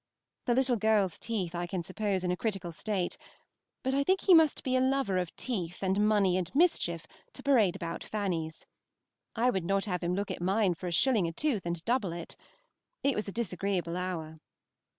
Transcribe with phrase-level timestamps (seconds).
[0.45, 3.19] The little girls' teeth I can suppose in a critical state,
[3.83, 7.43] but I think he must be a lover of teeth and money and mischief, to
[7.43, 8.65] parade about Fanny's.
[9.35, 11.85] I would not have had him look at mine for a shilling a tooth and
[11.85, 12.35] double it.
[13.03, 14.39] It was a disagreeable hour.